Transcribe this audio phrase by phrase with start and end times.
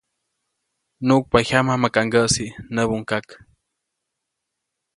[1.07, 3.27] ‒nuʼkpa jyama, ¡maka ŋgäʼsi!‒ nämbaʼuŋ kak.